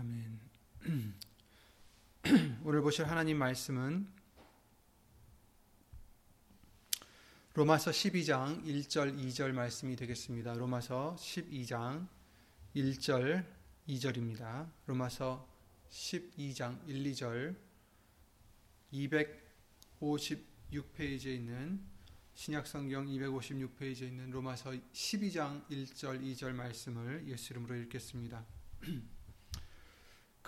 [0.00, 0.40] 아멘.
[2.64, 4.08] 오늘 보실 하나님 말씀은
[7.52, 10.54] 로마서 12장 1절 2절 말씀이 되겠습니다.
[10.54, 12.08] 로마서 12장
[12.74, 13.44] 1절
[13.88, 14.70] 2절입니다.
[14.86, 15.46] 로마서
[15.90, 17.54] 12장 1, 2절
[18.94, 21.86] 256페이지에 있는
[22.32, 28.46] 신약성경 256페이지에 있는 로마서 12장 1절 2절 말씀을 예수 이름으로 읽겠습니다.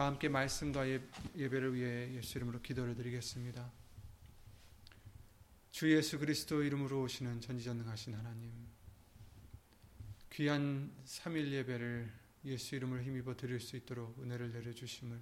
[0.00, 1.06] 다 함께 말씀과 예,
[1.36, 3.70] 예배를 위해 예수 이름으로 기도를 드리겠습니다.
[5.72, 8.50] 주 예수 그리스도 이름으로 오시는 전지전능하신 하나님,
[10.32, 12.10] 귀한 3일 예배를
[12.46, 15.20] 예수 이름을 힘입어 드릴 수 있도록 은혜를 내려주심을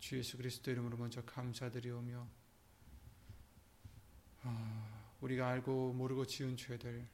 [0.00, 2.28] 주 예수 그리스도 이름으로 먼저 감사드리오며
[4.42, 7.06] 아, 우리가 알고 모르고 지은 죄들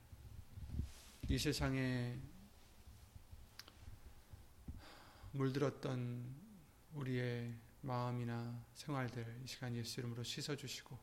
[1.28, 2.18] 이 세상에
[5.34, 6.24] 물들었던
[6.94, 10.96] 우리의 마음이나 생활들 이 시간 예수 이름으로 씻어주시고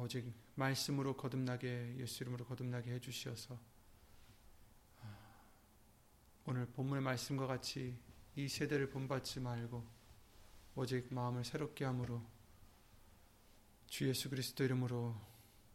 [0.00, 3.60] 오직 말씀으로 거듭나게 예수 이름으로 거듭나게 해주시어서
[6.46, 7.94] 오늘 본문의 말씀과 같이
[8.36, 9.86] 이 세대를 본받지 말고
[10.76, 12.24] 오직 마음을 새롭게 함으로
[13.86, 15.14] 주 예수 그리스도 이름으로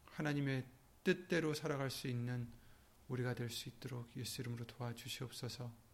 [0.06, 0.66] 하나님의
[1.04, 2.50] 뜻대로 살아갈 수 있는
[3.08, 5.91] 우리가 될 수 있도록 예수 이름으로 도와주시옵소서.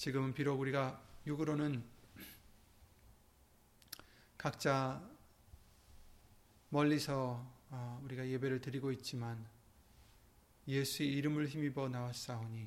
[0.00, 1.84] 지금은 비록 우리가 육으로는
[4.38, 5.06] 각자
[6.70, 9.46] 멀리서 어, 우리가 예배를 드리고 있지만
[10.66, 12.66] 예수의 이름을 힘입어 나왔사오니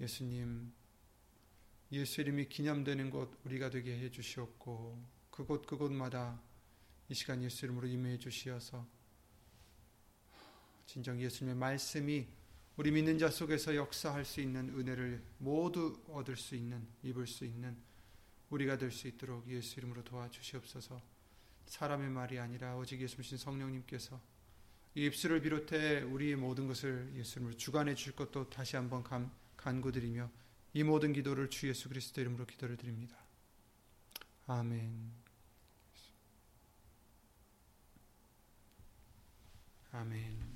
[0.00, 0.70] 예수님
[1.92, 6.38] 예수 이름이 기념되는 곳 우리가 되게 해 주시옵고 그곳 그곳마다
[7.08, 8.86] 이 시간 예수 이름으로 임해 주시어서
[10.84, 12.28] 진정 예수님의 말씀이
[12.76, 17.76] 우리 믿는 자 속에서 역사할 수 있는 은혜를 모두 얻을 수 있는 입을 수 있는
[18.50, 21.00] 우리가 될 수 있도록 예수 이름으로 도와주시옵소서.
[21.66, 24.20] 사람의 말이 아니라 오직 예수님 성령님께서
[24.96, 30.30] 이 입술을 비롯해 우리의 모든 것을 예수 이름으로 주관해 주실 것도 다시 한번 감, 간구드리며
[30.74, 33.16] 이 모든 기도를 주 예수 그리스도 이름으로 기도를 드립니다.
[34.46, 35.12] 아멘.
[39.92, 40.53] 아멘.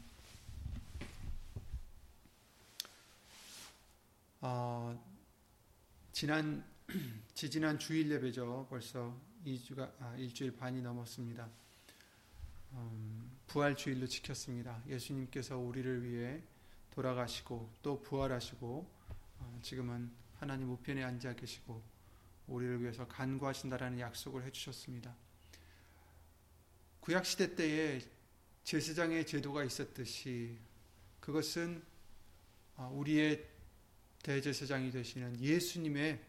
[4.41, 4.97] 어,
[6.13, 6.65] 지난
[7.35, 8.69] 지지난 주일 예배죠.
[8.71, 11.49] 벌써 2주가 아, 일주일 반이 넘었습니다.
[12.75, 14.81] 음, 부활 주일로 지켰습니다.
[14.87, 16.41] 예수님께서 우리를 위해
[16.93, 18.89] 돌아가시고 또 부활하시고
[19.41, 20.09] 어, 지금은
[20.39, 21.83] 하나님 우편에 앉아 계시고
[22.47, 25.17] 우리를 위해서 간구하신다라는 약속을 해주셨습니다.
[27.01, 28.01] 구약 시대 때에
[28.63, 30.57] 제사장의 제도가 있었듯이
[31.19, 31.83] 그것은
[32.77, 33.58] 어, 우리의
[34.23, 36.21] 대제사장이 되시는 예수님의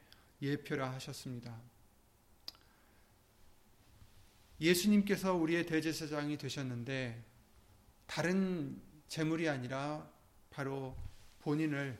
[0.41, 1.59] 예표라 하셨습니다.
[4.61, 7.23] 예수님께서 우리의 대제사장이 되셨는데
[8.05, 10.09] 다른 제물이 아니라
[10.49, 10.95] 바로
[11.39, 11.97] 본인을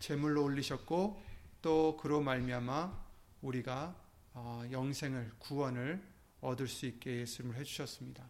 [0.00, 1.22] 제물로 올리셨고
[1.62, 3.10] 또 그로 말미암아
[3.42, 3.96] 우리가
[4.32, 6.02] 어, 영생을 구원을
[6.40, 8.26] 얻을 수 있게 예수님을 해주셨습니다.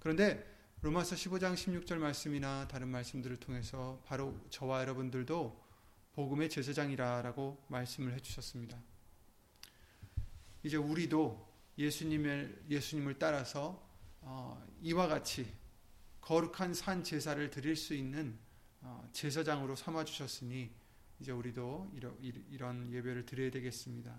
[0.00, 5.62] 그런데 로마서 15장 16절 말씀이나 다른 말씀들을 통해서 바로 저와 여러분들도
[6.14, 8.82] 복음의 제사장이라라고 말씀을 해주셨습니다.
[10.62, 11.46] 이제 우리도
[11.76, 13.86] 예수님을 예수님을 따라서
[14.22, 15.52] 어, 이와 같이
[16.22, 18.38] 거룩한 산 제사를 드릴 수 있는
[18.80, 20.70] 어, 제사장으로 삼아 주셨으니
[21.20, 24.18] 이제 우리도 이러, 이런 예배를 드려야 되겠습니다.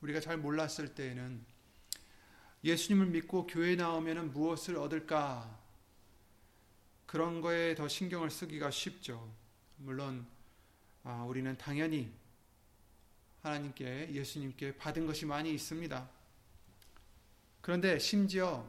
[0.00, 1.46] 우리가 잘 몰랐을 때에는
[2.64, 5.61] 예수님을 믿고 교회 나오면 무엇을 얻을까
[7.12, 9.30] 그런 거에 더 신경을 쓰기가 쉽죠.
[9.76, 10.26] 물론
[11.04, 12.10] 아, 우리는 당연히
[13.42, 16.08] 하나님께 예수님께 받은 것이 많이 있습니다.
[17.60, 18.66] 그런데 심지어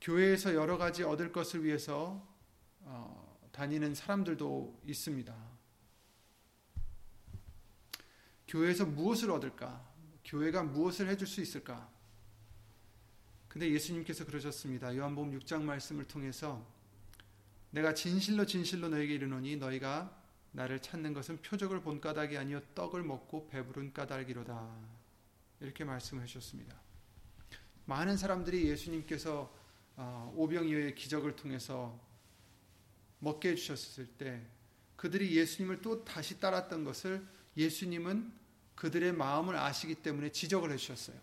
[0.00, 2.20] 교회에서 여러 가지 얻을 것을 위해서
[2.80, 5.36] 어, 다니는 사람들도 있습니다.
[8.48, 9.88] 교회에서 무엇을 얻을까?
[10.24, 11.88] 교회가 무엇을 해줄 수 있을까?
[13.46, 14.96] 근데 예수님께서 그러셨습니다.
[14.96, 16.73] 요한복음 6장 말씀을 통해서
[17.74, 20.16] 내가 진실로 진실로 너에게 이르노니 너희가
[20.52, 24.76] 나를 찾는 것은 표적을 본 까닭이 아니요 떡을 먹고 배부른 까닭이로다.
[25.58, 26.76] 이렇게 말씀해 주셨습니다.
[27.86, 29.52] 많은 사람들이 예수님께서
[29.96, 32.00] 어, 오병이어의 기적을 통해서
[33.18, 34.40] 먹게 해 주셨을 때
[34.94, 38.32] 그들이 예수님을 또 다시 따랐던 것을 예수님은
[38.76, 41.18] 그들의 마음을 아시기 때문에 지적을 해 주셨어요.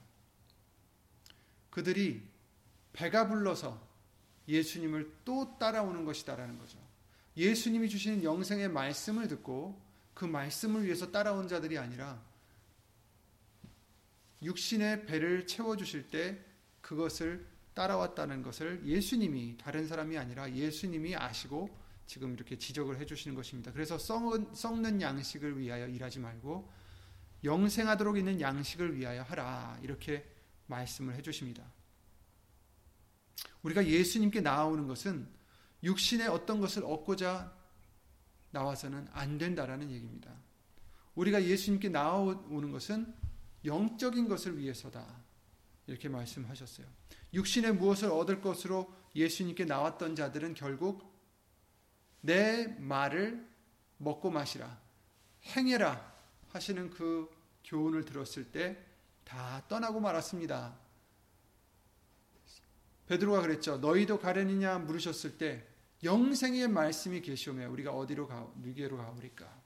[1.69, 2.21] 그들이
[2.91, 3.90] 배가 불러서
[4.47, 6.79] 예수님을 또 따라오는 것이다라는 거죠.
[7.37, 9.79] 예수님이 주시는 영생의 말씀을 듣고
[10.13, 12.21] 그 말씀을 위해서 따라온 자들이 아니라
[14.41, 16.39] 육신의 배를 채워주실 때
[16.81, 21.69] 그것을 따라왔다는 것을 예수님이 다른 사람이 아니라 예수님이 아시고
[22.05, 23.71] 지금 이렇게 지적을 해주시는 것입니다.
[23.71, 26.69] 그래서 썩은, 썩는 양식을 위하여 일하지 말고
[27.43, 30.27] 영생하도록 있는 양식을 위하여 하라 이렇게
[30.67, 31.63] 말씀을 해주십니다.
[33.63, 35.27] 우리가 예수님께 나아오는 것은
[35.83, 37.53] 육신의 어떤 것을 얻고자
[38.51, 40.31] 나와서는 안 된다라는 얘기입니다.
[41.15, 43.13] 우리가 예수님께 나아오는 것은
[43.65, 45.05] 영적인 것을 위해서다.
[45.87, 46.87] 이렇게 말씀하셨어요.
[47.33, 51.11] 육신의 무엇을 얻을 것으로 예수님께 나왔던 자들은 결국
[52.21, 53.47] 내 말을
[53.97, 54.79] 먹고 마시라.
[55.55, 56.11] 행해라.
[56.49, 57.29] 하시는 그
[57.63, 58.91] 교훈을 들었을 때
[59.31, 60.77] 다 떠나고 말았습니다.
[63.11, 63.77] 베드로가 그랬죠.
[63.77, 65.67] 너희도 가려니냐 물으셨을 때
[66.01, 69.61] 영생의 말씀이 계시오며 우리가 어디로 가 누게로 가오리까?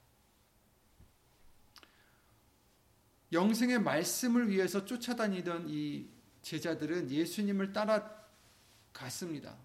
[3.32, 6.08] 영생의 말씀을 위해서 쫓아다니던 이
[6.42, 9.56] 제자들은 예수님을 따라갔습니다.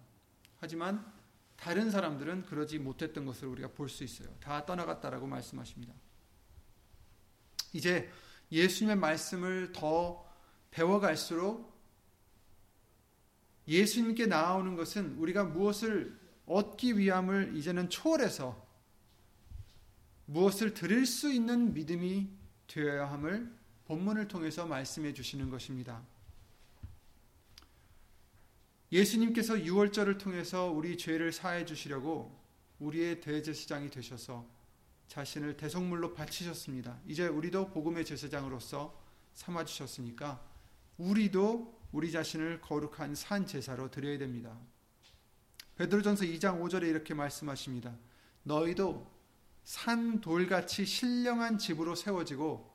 [0.60, 1.04] 하지만
[1.56, 4.28] 다른 사람들은 그러지 못했던 것을 우리가 볼 수 있어요.
[4.38, 5.92] 다 떠나갔다라고 말씀하십니다.
[7.72, 8.08] 이제
[8.52, 10.24] 예수님의 말씀을 더
[10.70, 11.71] 배워갈수록
[13.68, 18.66] 예수님께 나아오는 것은 우리가 무엇을 얻기 위함을 이제는 초월해서
[20.26, 22.28] 무엇을 드릴 수 있는 믿음이
[22.66, 23.52] 되어야 함을
[23.84, 26.02] 본문을 통해서 말씀해 주시는 것입니다.
[28.90, 32.38] 예수님께서 유월절을 통해서 우리 죄를 사해 주시려고
[32.78, 34.46] 우리의 대제사장이 되셔서
[35.08, 36.98] 자신을 대속물로 바치셨습니다.
[37.06, 38.98] 이제 우리도 복음의 제사장으로서
[39.34, 40.42] 삼아 주셨으니까
[40.98, 44.58] 우리도 우리 자신을 거룩한 산 제사로 드려야 됩니다.
[45.76, 47.94] 베드로전서 2장 5절에 이렇게 말씀하십니다.
[48.42, 49.10] 너희도
[49.64, 52.72] 산 돌같이 신령한 집으로 세워지고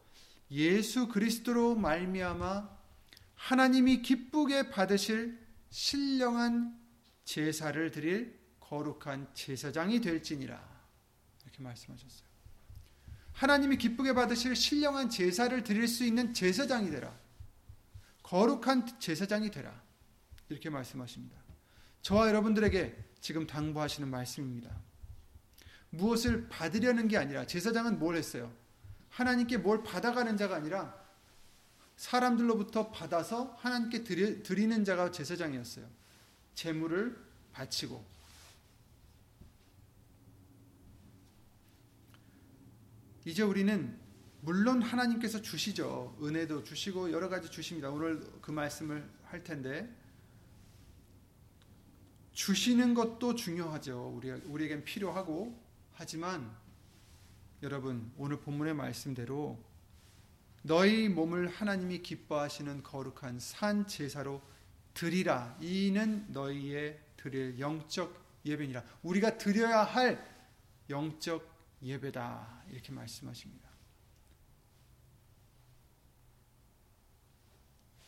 [0.51, 2.77] 예수 그리스도로 말미암아
[3.35, 5.37] 하나님이 기쁘게 받으실
[5.69, 6.79] 신령한
[7.25, 10.61] 제사를 드릴 거룩한 제사장이 될지니라
[11.43, 12.27] 이렇게 말씀하셨어요.
[13.33, 17.15] 하나님이 기쁘게 받으실 신령한 제사를 드릴 수 있는 제사장이 되라.
[18.27, 19.81] 거룩한 제사장이 되라.
[20.49, 21.37] 이렇게 말씀하십니다.
[22.01, 24.75] 저와 여러분들에게 지금 당부하시는 말씀입니다.
[25.91, 28.53] 무엇을 받으려는 게 아니라 제사장은 뭘 했어요?
[29.09, 30.93] 하나님께 뭘 받아가는 자가 아니라
[31.95, 35.87] 사람들로부터 받아서 하나님께 드리, 는 자가 제사장이었어요.
[36.53, 37.17] 재물을
[37.53, 38.05] 바치고
[43.23, 43.97] 이제 우리는
[44.41, 46.17] 물론 하나님께서 주시죠.
[46.21, 47.89] 은혜도 주시고 여러 가지 주십니다.
[47.89, 49.93] 오늘 그 말씀을 할 텐데
[52.33, 54.13] 주시는 것도 중요하죠.
[54.15, 55.59] 우리 우리에겐 필요하고
[55.93, 56.55] 하지만
[57.63, 59.59] 여러분 오늘 본문의 말씀대로
[60.61, 64.41] 너희 몸을 하나님이 기뻐하시는 거룩한 산 제사로
[64.93, 65.57] 드리라.
[65.61, 68.83] 이는 너희의 드릴 영적 예배니라.
[69.01, 70.23] 우리가 드려야 할
[70.89, 71.47] 영적
[71.81, 72.63] 예배다.
[72.69, 73.66] 이렇게 말씀하십니다.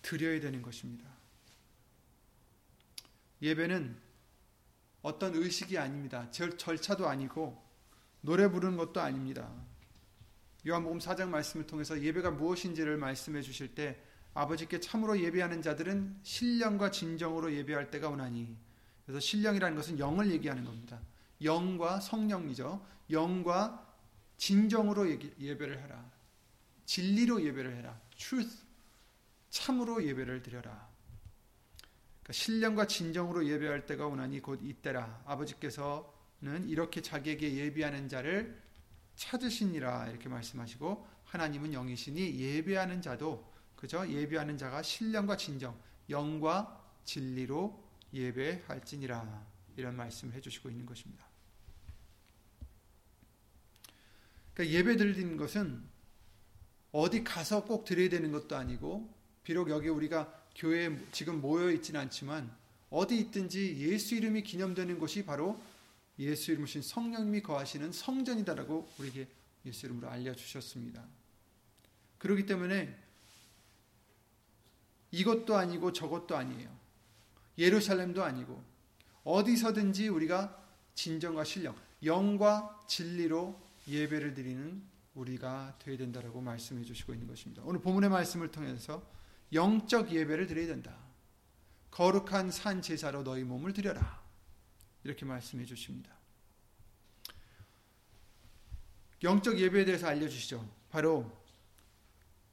[0.01, 1.05] 드려야 되는 것입니다.
[3.41, 3.97] 예배는
[5.01, 6.29] 어떤 의식이 아닙니다.
[6.31, 7.61] 절, 절차도 아니고
[8.21, 9.49] 노래 부르는 것도 아닙니다.
[10.67, 14.01] 요한복음 4장 말씀을 통해서 예배가 무엇인지를 말씀해 주실 때
[14.33, 18.55] 아버지께 참으로 예배하는 자들은 신령과 진정으로 예배할 때가 오나니
[19.05, 20.99] 그래서 신령이라는 것은 영을 얘기하는 겁니다.
[21.41, 22.85] 영과 성령이죠.
[23.09, 23.85] 영과
[24.37, 26.11] 진정으로 예배를 하라.
[26.85, 27.99] 진리로 예배를 해라.
[28.17, 28.68] truth.
[29.49, 30.89] 참으로 예배를 드려라.
[32.21, 35.23] 그러니까 신령과 진정으로 예배할 때가 오나니 곧 이때라.
[35.25, 38.61] 아버지께서는 이렇게 자기에게 예배하는 자를
[39.15, 44.07] 찾으시니라 이렇게 말씀하시고 하나님은 영이시니 예배하는 자도 그죠?
[44.07, 45.79] 예배하는 자가 신령과 진정,
[46.09, 49.45] 영과 진리로 예배할지니라
[49.77, 51.25] 이런 말씀을 해주시고 있는 것입니다.
[54.53, 55.83] 그러니까 예배 드리는 것은
[56.91, 62.51] 어디 가서 꼭 드려야 되는 것도 아니고 비록 여기 우리가 교회에 지금 모여 있지는 않지만
[62.89, 65.61] 어디 있든지 예수 이름이 기념되는 곳이 바로
[66.17, 69.27] 예수 이름이신 성령님이 거하시는 성전이다라고 우리에게
[69.65, 71.03] 예수 이름으로 알려주셨습니다.
[72.17, 72.95] 그렇기 때문에
[75.11, 76.69] 이것도 아니고 저것도 아니에요.
[77.57, 78.61] 예루살렘도 아니고
[79.23, 80.57] 어디서든지 우리가
[80.95, 84.81] 진정과 신령, 영과 진리로 예배를 드리는
[85.15, 87.61] 우리가 되어야 된다라고 말씀해 주시고 있는 것입니다.
[87.65, 89.03] 오늘 본문의 말씀을 통해서
[89.53, 90.95] 영적 예배를 드려야 된다.
[91.91, 94.21] 거룩한 산 제사로 너희 몸을 드려라.
[95.03, 96.11] 이렇게 말씀해 주십니다.
[99.23, 100.69] 영적 예배에 대해서 알려주시죠.
[100.89, 101.39] 바로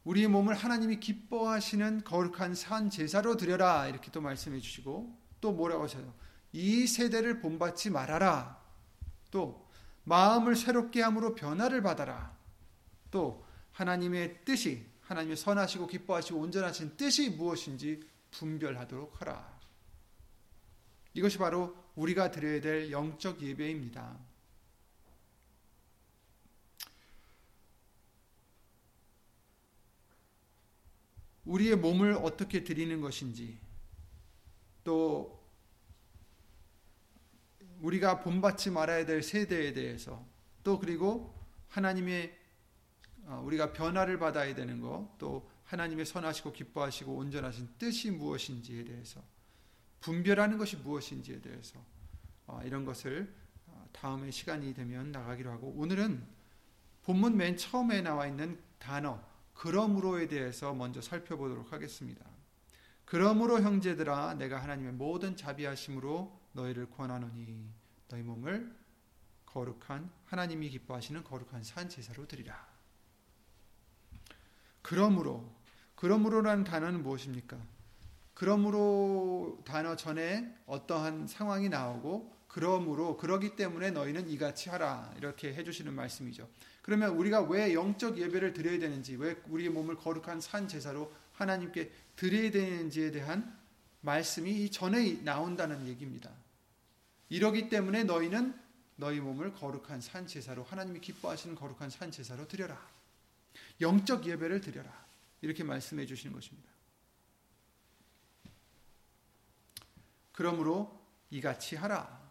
[0.04, 6.14] 우리의 몸을 하나님이 기뻐하시는 거룩한 산 제사로 드려라 이렇게 또 말씀해 주시고 또 뭐라고 하셔요?
[6.52, 8.60] 이 세대를 본받지 말아라.
[9.30, 9.68] 또
[10.04, 12.36] 마음을 새롭게 함으로 변화를 받아라.
[13.10, 19.56] 또 하나님의 뜻이 하나님의 선하시고 기뻐하시고 온전하신 뜻이 무엇인지 분별하도록 하라.
[21.14, 24.18] 이것이 바로 우리가 드려야 될 영적 예배입니다.
[31.44, 33.58] 우리의 몸을 어떻게 드리는 것인지
[34.82, 35.40] 또
[37.80, 40.26] 우리가 본받지 말아야 될 세대에 대해서
[40.64, 41.32] 또 그리고
[41.68, 42.45] 하나님의 어,
[43.26, 49.22] 우리가 변화를 받아야 되는 것, 또 하나님의 선하시고 기뻐하시고 온전하신 뜻이 무엇인지에 대해서
[50.00, 51.84] 분별하는 것이 무엇인지에 대해서
[52.46, 53.34] 어, 이런 것을
[53.66, 56.24] 어, 다음에 시간이 되면 나가기로 하고 오늘은
[57.02, 59.20] 본문 맨 처음에 나와 있는 단어
[59.54, 62.24] 그러므로에 대해서 먼저 살펴보도록 하겠습니다.
[63.04, 67.70] 그러므로 형제들아 내가 하나님의 모든 자비하심으로 너희를 권하노니
[68.08, 68.76] 너희 몸을
[69.46, 72.75] 거룩한 하나님이 기뻐하시는 거룩한 산 제사로 드리라.
[74.86, 75.44] 그러므로
[75.96, 77.58] 그러므로라는 단어는 무엇입니까?
[78.34, 86.48] 그러므로 단어 전에 어떠한 상황이 나오고 그러므로 그러기 때문에 너희는 이같이 하라 이렇게 해주시는 말씀이죠.
[86.82, 92.52] 그러면 우리가 왜 영적 예배를 드려야 되는지, 왜 우리의 몸을 거룩한 산 제사로 하나님께 드려야
[92.52, 93.58] 되는지에 대한
[94.02, 96.30] 말씀이 이 전에 나온다는 얘기입니다.
[97.28, 98.54] 이러기 때문에 너희는
[98.94, 102.95] 너희 몸을 거룩한 산 제사로 하나님이 기뻐하시는 거룩한 산 제사로 드려라.
[103.80, 105.06] 영적 예배를 드려라.
[105.40, 106.68] 이렇게 말씀해 주시는 것입니다.
[110.32, 112.26] 그러므로 이같이 하라.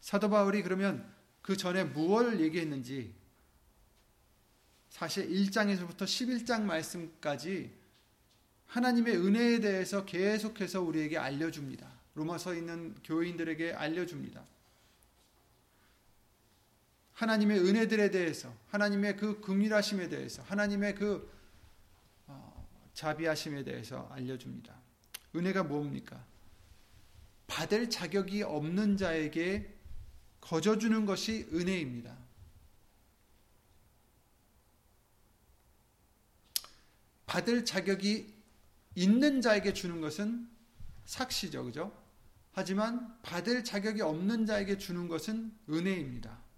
[0.00, 3.14] 사도 바울이 그러면 그 전에 무엇을 얘기했는지
[4.88, 7.78] 사실 1장에서부터 11장 말씀까지
[8.66, 11.90] 하나님의 은혜에 대해서 계속해서 우리에게 알려줍니다.
[12.14, 14.44] 로마서 있는 교인들에게 알려줍니다.
[17.20, 21.30] 하나님의 은혜들에 대해서, 하나님의 그 긍휼하심에 대해서, 하나님의 그
[22.26, 24.74] 어, 자비하심에 대해서 알려줍니다.
[25.36, 26.24] 은혜가 뭡니까?
[27.46, 29.76] 받을 자격이 없는 자에게
[30.40, 32.16] 거저 주는 것이 은혜입니다.
[37.26, 38.34] 받을 자격이
[38.94, 40.48] 있는 자에게 주는 것은
[41.04, 41.64] 삭시죠.
[41.64, 42.02] 그죠?
[42.52, 46.49] 하지만 받을 자격이 없는 자에게 주는 것은 은혜입니다.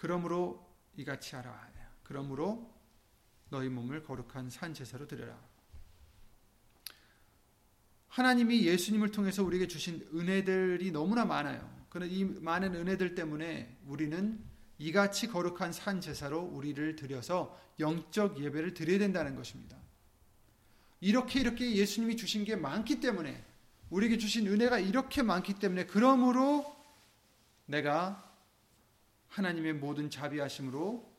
[0.00, 0.66] 그러므로
[0.96, 1.68] 이같이 하라.
[2.02, 2.74] 그러므로
[3.50, 5.38] 너희 몸을 거룩한 산 제사로 드려라.
[8.08, 11.86] 하나님이 예수님을 통해서 우리에게 주신 은혜들이 너무나 많아요.
[11.90, 14.42] 그러나 이 많은 은혜들 때문에 우리는
[14.78, 19.76] 이같이 거룩한 산 제사로 우리를 드려서 영적 예배를 드려야 된다는 것입니다.
[21.00, 23.44] 이렇게 이렇게 예수님이 주신 게 많기 때문에
[23.90, 26.74] 우리에게 주신 은혜가 이렇게 많기 때문에 그러므로
[27.66, 28.29] 내가
[29.30, 31.10] 하나님의 모든 자비하심으로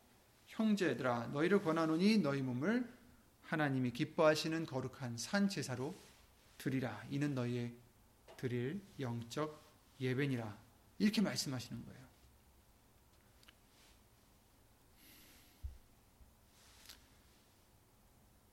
[0.48, 2.88] 형제들아 너희를 권하노니 너희 몸을
[3.44, 5.96] 하나님이 기뻐하시는 거룩한 산 제사로
[6.58, 7.74] 드리라 이는 너희의
[8.38, 9.62] 드릴 영적
[10.00, 10.58] 예배니라.
[11.00, 12.02] 이렇게 말씀하시는 거예요.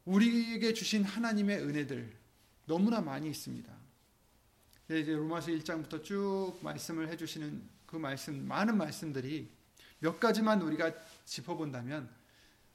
[0.05, 2.17] 우리에게 주신 하나님의 은혜들
[2.67, 3.77] 너무나 많이 있습니다.
[4.91, 9.50] 이제 로마서 1장부터 쭉 말씀을 해주시는 그 말씀, 많은 말씀들이
[9.99, 10.92] 몇 가지만 우리가
[11.25, 12.14] 짚어본다면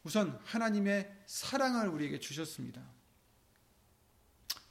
[0.03, 2.83] 우선 하나님의 사랑을 우리에게 주셨습니다.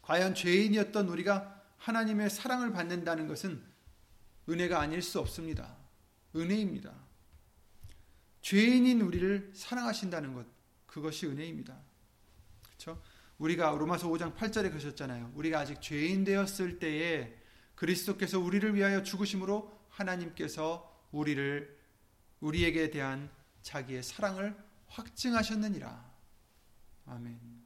[0.02, 3.62] 과연 죄인이었던 우리가 하나님의 사랑을 받는다는 것은
[4.48, 5.76] 은혜가 아닐 수 없습니다.
[6.34, 6.92] 은혜입니다.
[8.42, 10.44] 죄인인 우리를 사랑하신다는 것,
[10.86, 11.78] 그것이 은혜입니다.
[12.64, 13.00] 그렇죠?
[13.38, 15.30] 우리가 로마서 5장 8절에 그러셨잖아요.
[15.36, 17.32] 우리가 아직 죄인 되었을 때에
[17.76, 21.78] 그리스도께서 우리를 위하여 죽으심으로 하나님께서 우리를
[22.40, 23.30] 우리에게 대한
[23.62, 24.56] 자기의 사랑을
[24.88, 26.12] 확증하셨느니라.
[27.06, 27.62] 아멘.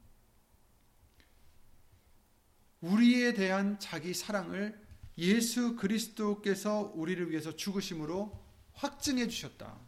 [2.81, 4.79] 우리에 대한 자기 사랑을
[5.17, 9.79] 예수 그리스도께서 우리를 위해서 죽으심으로 확증해 주셨다.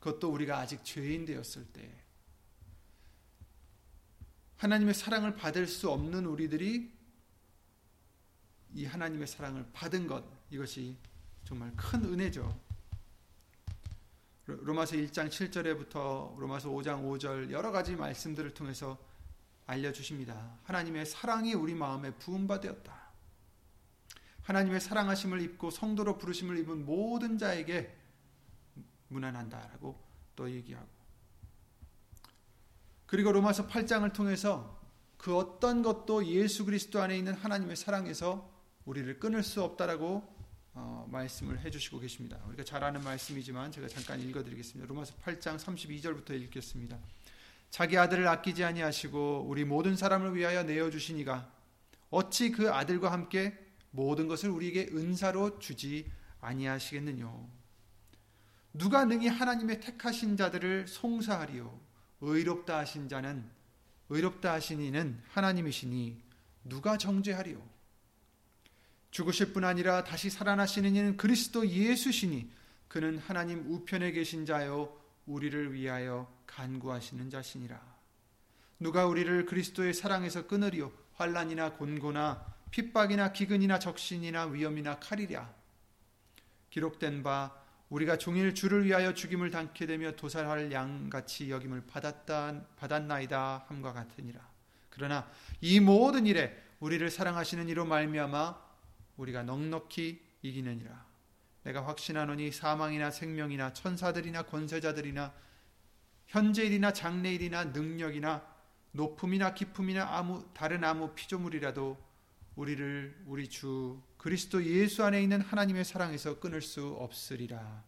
[0.00, 2.04] 그것도 우리가 아직 죄인 되었을 때.
[4.58, 6.92] 하나님의 사랑을 받을 수 없는 우리들이
[8.74, 10.96] 이 하나님의 사랑을 받은 것, 이것이
[11.42, 12.60] 정말 큰 은혜죠.
[14.46, 18.96] 로마서 1장 7절에부터 로마서 5장 5절 여러 가지 말씀들을 통해서
[19.66, 20.60] 알려주십니다.
[20.62, 23.04] 하나님의 사랑이 우리 마음에 부음받되었다.
[24.42, 27.92] 하나님의 사랑하심을 입고 성도로 부르심을 입은 모든 자에게
[29.08, 29.98] 무난한다라고
[30.36, 30.86] 또 얘기하고
[33.06, 34.80] 그리고 로마서 8장을 통해서
[35.16, 38.52] 그 어떤 것도 예수 그리스도 안에 있는 하나님의 사랑에서
[38.84, 40.33] 우리를 끊을 수 없다라고
[40.76, 42.38] 어, 말씀을 해주시고 계십니다.
[42.48, 44.88] 우리가 잘 아는 말씀이지만 제가 잠깐 읽어드리겠습니다.
[44.88, 46.98] 로마서 8장 32절부터 읽겠습니다.
[47.70, 51.52] 자기 아들을 아끼지 아니하시고 우리 모든 사람을 위하여 내어 주시니가
[52.10, 53.56] 어찌 그 아들과 함께
[53.90, 56.10] 모든 것을 우리에게 은사로 주지
[56.40, 57.48] 아니하시겠느뇨.
[58.72, 61.80] 누가 능히 하나님의 택하신 자들을 송사하리요.
[62.20, 63.48] 의롭다 하신 자는
[64.08, 66.20] 의롭다 하신 이는 하나님이시니
[66.64, 67.73] 누가 정죄하리요.
[69.14, 72.50] 죽으실 뿐 아니라 다시 살아나시는 이는 그리스도 예수시니
[72.88, 77.80] 그는 하나님 우편에 계신 자요 우리를 위하여 간구하시는 자시니라.
[78.80, 85.48] 누가 우리를 그리스도의 사랑에서 끊으리요 환란이나 곤고나 핍박이나 기근이나 적신이나 위험이나 칼이랴.
[86.70, 87.54] 기록된 바
[87.90, 94.40] 우리가 종일 주를 위하여 죽임을 당게 되며 도살할 양같이 여김을 받았다 받았나이다 함과 같으니라.
[94.90, 98.63] 그러나 이 모든 일에 우리를 사랑하시는 이로 말미암아
[99.16, 101.06] 우리가 넉넉히 이기느니라.
[101.64, 105.34] 내가 확신하노니 사망이나 생명이나 천사들이나 권세자들이나
[106.26, 108.46] 현재일이나 장래일이나 능력이나
[108.92, 111.98] 높음이나 기품이나 아무 다른 아무 피조물이라도
[112.56, 117.84] 우리를 우리 주 그리스도 예수 안에 있는 하나님의 사랑에서 끊을 수 없으리라.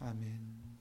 [0.00, 0.78] 아멘.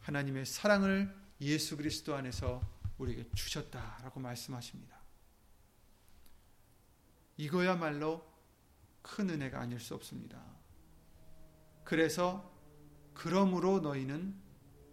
[0.00, 2.60] 하나님의 사랑을 예수 그리스도 안에서
[2.98, 4.93] 우리에게 주셨다라고 말씀하십니다.
[7.36, 8.24] 이거야말로
[9.02, 10.42] 큰 은혜가 아닐 수 없습니다.
[11.84, 12.52] 그래서
[13.12, 14.34] 그러므로 너희는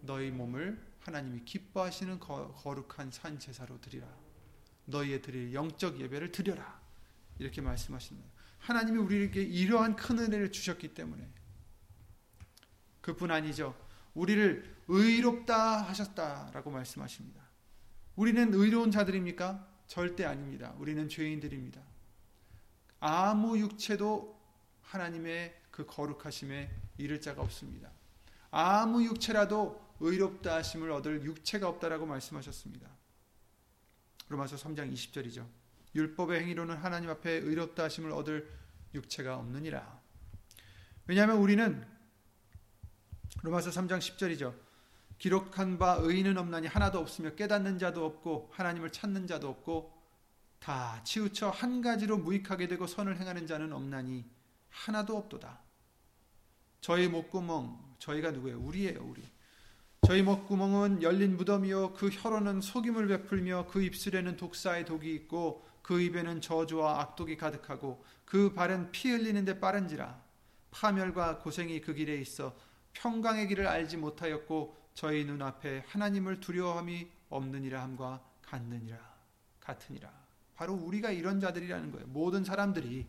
[0.02, 4.06] 너희 몸을 하나님이 기뻐하시는 거룩한 산 제사로 드리라.
[4.84, 6.80] 너희의 드릴 영적 예배를 드려라.
[7.38, 8.28] 이렇게 말씀하십니다.
[8.58, 11.28] 하나님이 우리에게 이러한 큰 은혜를 주셨기 때문에
[13.00, 13.74] 그뿐 아니죠.
[14.14, 17.42] 우리를 의롭다 하셨다라고 말씀하십니다.
[18.14, 19.68] 우리는 의로운 자들입니까?
[19.86, 20.74] 절대 아닙니다.
[20.78, 21.80] 우리는 죄인들입니다.
[23.04, 24.40] 아무 육체도
[24.82, 27.90] 하나님의 그 거룩하심에 이를 자가 없습니다.
[28.52, 32.88] 아무 육체라도 의롭다 하심을 얻을 육체가 없다라고 말씀하셨습니다.
[34.28, 35.44] 로마서 3장 20절이죠.
[35.96, 38.48] 율법의 행위로는 하나님 앞에 의롭다 하심을 얻을
[38.94, 40.00] 육체가 없느니라.
[41.08, 41.84] 왜냐하면 우리는
[43.42, 44.54] 로마서 3장 10절이죠.
[45.18, 50.01] 기록한 바 의인은 없나니 하나도 없으며 깨닫는 자도 없고 하나님을 찾는 자도 없고
[50.62, 54.24] 다 치우쳐 한 가지로 무익하게 되고 선을 행하는 자는 없나니
[54.70, 55.60] 하나도 없도다.
[56.80, 58.60] 저희 목구멍, 저희가 누구예요?
[58.60, 59.28] 우리예요, 우리.
[60.06, 66.40] 저희 목구멍은 열린 무덤이요 그 혀로는 속임을 베풀며 그 입술에는 독사의 독이 있고 그 입에는
[66.40, 70.20] 저주와 악독이 가득하고 그 발은 피 흘리는데 빠른지라
[70.70, 72.56] 파멸과 고생이 그 길에 있어
[72.94, 78.98] 평강의 길을 알지 못하였고 저희 눈앞에 하나님을 두려워함이 없느니라 함과 같느니라
[79.60, 80.21] 같으니라
[80.54, 82.06] 바로 우리가 이런 자들이라는 거예요.
[82.08, 83.06] 모든 사람들이.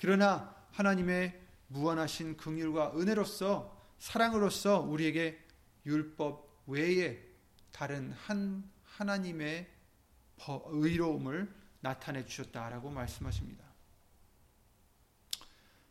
[0.00, 5.38] 그러나 하나님의 무한하신 긍휼과 은혜로서 사랑으로서 우리에게
[5.86, 7.22] 율법 외에
[7.72, 9.68] 다른 한 하나님의
[10.46, 13.64] 의로움을 나타내 주셨다라고 말씀하십니다.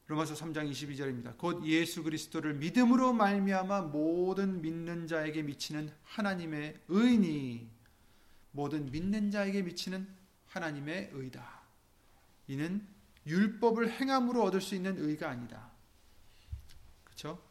[0.08, 1.38] 로마서 3장 22절입니다.
[1.38, 7.70] 곧 예수 그리스도를 믿음으로 말미암아 모든 믿는 자에게 미치는 하나님의 의니
[8.52, 10.08] 모든 믿는 자에게 미치는
[10.50, 11.62] 하나님의 의다.
[12.48, 12.86] 이는
[13.26, 15.70] 율법을 행함으로 얻을 수 있는 의가 아니다.
[17.04, 17.42] 그렇죠?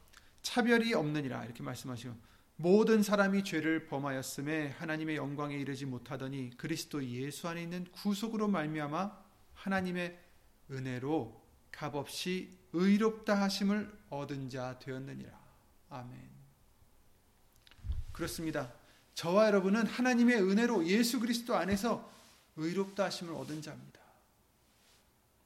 [0.42, 2.14] 차별이 없느니라 이렇게 말씀하시고
[2.56, 9.16] 모든 사람이 죄를 범하였음에 하나님의 영광에 이르지 못하더니 그리스도 예수 안에 있는 구속으로 말미암아
[9.54, 10.18] 하나님의
[10.70, 15.38] 은혜로 값없이 의롭다 하심을 얻은 자 되었느니라.
[15.90, 16.28] 아멘.
[18.12, 18.72] 그렇습니다.
[19.14, 22.10] 저와 여러분은 하나님의 은혜로 예수 그리스도 안에서
[22.58, 24.00] 의롭다 하심을 얻은 자입니다.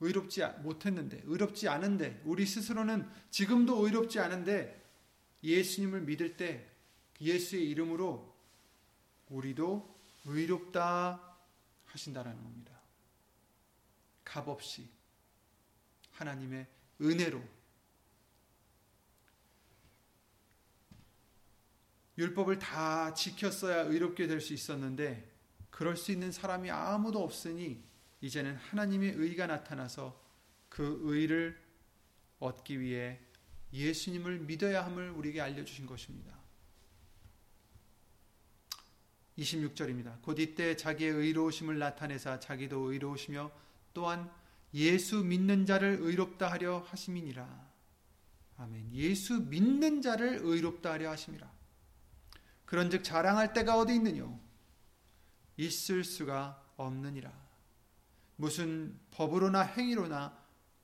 [0.00, 4.82] 의롭지 못했는데, 의롭지 않은데, 우리 스스로는 지금도 의롭지 않은데,
[5.44, 6.68] 예수님을 믿을 때
[7.20, 8.34] 예수의 이름으로
[9.28, 11.36] 우리도 의롭다
[11.86, 12.72] 하신다라는 겁니다.
[14.24, 14.88] 값 없이
[16.12, 16.66] 하나님의
[17.00, 17.42] 은혜로
[22.18, 25.31] 율법을 다 지켰어야 의롭게 될 수 있었는데
[25.72, 27.82] 그럴 수 있는 사람이 아무도 없으니
[28.20, 30.20] 이제는 하나님의 의가 나타나서
[30.68, 31.60] 그 의를
[32.38, 33.18] 얻기 위해
[33.72, 36.36] 예수님을 믿어야 함을 우리에게 알려주신 것입니다.
[39.38, 40.20] 26절입니다.
[40.20, 43.50] 곧 이때 자기의 의로우심을 나타내사 자기도 의로우시며
[43.94, 44.30] 또한
[44.74, 47.72] 예수 믿는 자를 의롭다 하려 하심이니라.
[48.58, 48.92] 아멘.
[48.92, 51.50] 예수 믿는 자를 의롭다 하려 하심이라.
[52.66, 54.38] 그런즉 자랑할 때가 어디 있느뇨?
[55.56, 57.32] 있을 수가 없느니라.
[58.36, 60.36] 무슨 법으로나 행위로나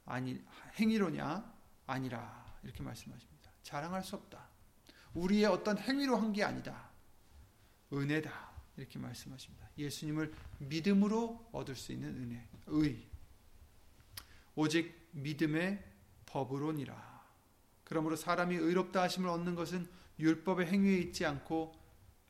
[0.04, 0.42] 아니
[0.78, 1.52] 행위로냐
[1.86, 3.50] 아니라 이렇게 말씀하십니다.
[3.62, 4.48] 자랑할 수 없다.
[5.14, 6.88] 우리의 어떤 행위로 한 게 아니다.
[7.92, 8.48] 은혜다.
[8.76, 9.68] 이렇게 말씀하십니다.
[9.76, 13.06] 예수님을 믿음으로 얻을 수 있는 은혜, 의.
[14.54, 15.84] 오직 믿음의
[16.26, 17.18] 법으로니라.
[17.84, 21.74] 그러므로 사람이 의롭다 하심을 얻는 것은 율법의 행위에 있지 않고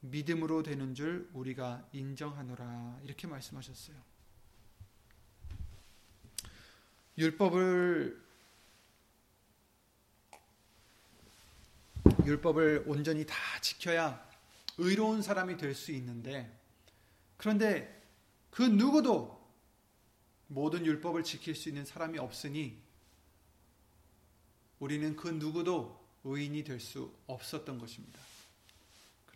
[0.00, 3.00] 믿음으로 되는 줄 우리가 인정하노라.
[3.04, 3.96] 이렇게 말씀하셨어요.
[7.16, 8.28] 율법을
[12.24, 14.24] 율법을 온전히 다 지켜야
[14.76, 16.56] 의로운 사람이 될 수 있는데
[17.36, 18.02] 그런데
[18.50, 19.38] 그 누구도
[20.46, 22.80] 모든 율법을 지킬 수 있는 사람이 없으니
[24.78, 28.18] 우리는 그 누구도 의인이 될 수 없었던 것입니다.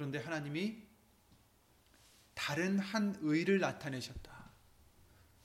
[0.03, 0.83] 그런데 하나님이
[2.35, 4.51] 다른 한 의를 나타내셨다.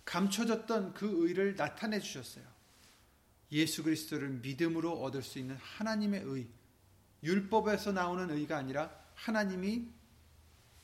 [0.04, 2.44] 감춰졌던 그 의를 나타내 주셨어요.
[3.52, 6.48] 예수 그리스도를 믿음으로 얻을 수 있는 하나님의 의.
[7.22, 9.90] 율법에서 나오는 의가 아니라 하나님이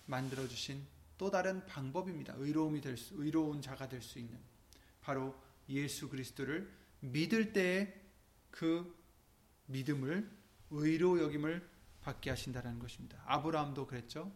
[0.06, 0.86] 만들어 주신
[1.18, 2.36] 또 다른 방법입니다.
[2.38, 4.38] 의로움이 될 수, 의로운 자가 될 수 있는
[5.02, 5.36] 바로
[5.68, 7.92] 예수 그리스도를 믿을 때에
[8.52, 8.96] 그
[9.66, 10.30] 믿음을
[10.70, 11.73] 의로 여김을
[12.04, 13.22] 받게 하신다는 것입니다.
[13.26, 14.32] 아브라함도 그랬죠.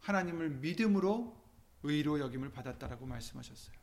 [0.00, 1.40] 하나님을 믿음으로
[1.82, 3.76] 의로 여김을 받았다라고 말씀하셨어요.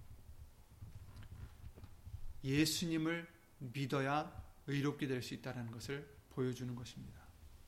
[2.44, 3.28] 예수님을
[3.60, 4.32] 믿어야
[4.68, 7.20] 의롭게 될 수 있다는 것을 보여주는 것입니다.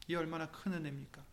[0.08, 1.26] 이 얼마나 큰 은혜입니까?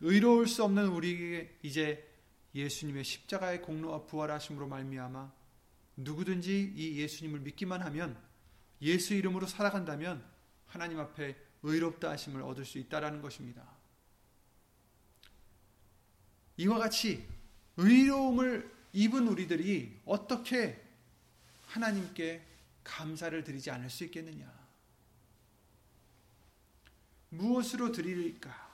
[0.00, 2.10] 의로울 수 없는 우리에게 이제
[2.54, 5.32] 예수님의 십자가의 공로와 부활하심으로 말미암아
[5.96, 8.16] 누구든지 이 예수님을 믿기만 하면
[8.82, 10.24] 예수 이름으로 살아간다면
[10.66, 13.66] 하나님 앞에 의롭다 하심을 얻을 수 있다라는 것입니다.
[16.58, 17.26] 이와 같이
[17.76, 20.80] 의로움을 입은 우리들이 어떻게
[21.66, 22.46] 하나님께
[22.84, 24.52] 감사를 드리지 않을 수 있겠느냐?
[27.30, 28.64] 무엇으로 드릴까?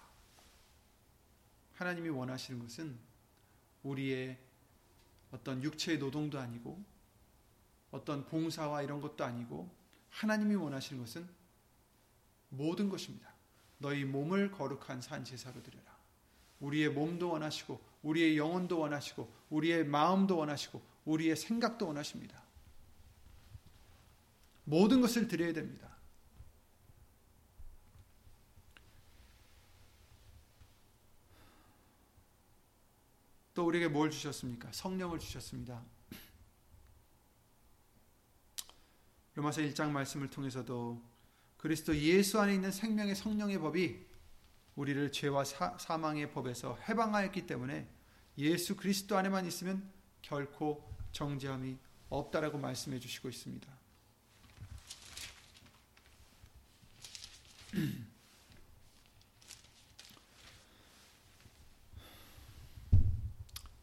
[1.75, 2.99] 하나님이 원하시는 것은
[3.85, 4.37] 우리의
[5.31, 6.85] 어떤 육체의 노동도 아니고
[7.93, 9.71] 어떤 봉사와 이런 것도 아니고
[10.11, 11.40] 하나님이 원하시는 것은
[12.51, 13.33] 모든 것입니다.
[13.79, 15.99] 너희 몸을 거룩한 산 제사로 드려라.
[16.61, 22.43] 우리의 몸도 원하시고 우리의 영혼도 원하시고 우리의 마음도 원하시고 우리의 생각도 원하십니다.
[24.65, 25.89] 모든 것을 드려야 됩니다.
[33.55, 34.71] 또 우리에게 뭘 주셨습니까?
[34.73, 35.83] 성령을 주셨습니다.
[39.35, 41.03] 로마서 1장 말씀을 통해서도
[41.61, 44.07] 그리스도 예수 안에 있는 생명의 성령의 법이
[44.77, 47.87] 우리를 죄와 사, 사망의 법에서 해방하였기 때문에
[48.39, 49.87] 예수 그리스도 안에만 있으면
[50.23, 51.77] 결코 정죄함이
[52.09, 53.69] 없다라고 말씀해 주시고 있습니다.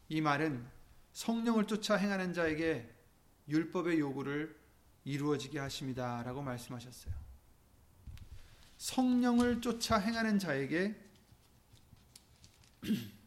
[0.08, 0.66] 이 말은
[1.12, 2.92] 성령을 쫓아 행하는 자에게
[3.48, 4.58] 율법의 요구를
[5.04, 7.27] 이루어지게 하십니다라고 말씀하셨어요.
[8.78, 10.94] 성령을 쫓아 행하는 자에게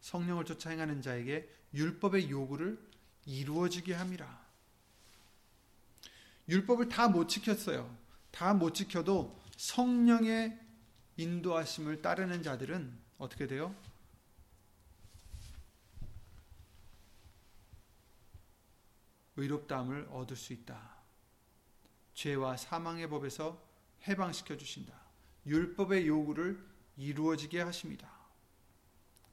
[0.00, 2.78] 성령을 쫓아 행하는 자에게 율법의 요구를
[3.26, 4.48] 이루어지게 함이라.
[6.48, 7.94] 율법을 다 못 지켰어요.
[8.30, 10.58] 다 못 지켜도 성령의
[11.16, 13.74] 인도하심을 따르는 자들은 어떻게 돼요?
[19.38, 20.96] 의롭다함을 얻을 수 있다.
[22.14, 23.62] 죄와 사망의 법에서
[24.06, 24.94] 해방시켜 주신다.
[25.46, 26.62] 율법의 요구를
[26.96, 28.10] 이루어지게 하십니다.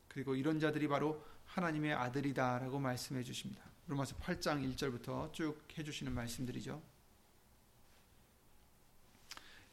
[0.08, 3.63] 그리고 이런 자들이 바로 하나님의 아들이다라고 말씀해 주십니다.
[3.88, 6.82] 로마서 8장 1절부터 쭉 해주시는 말씀들이죠.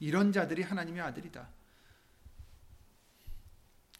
[0.01, 1.49] 이런 자들이 하나님의 아들이다.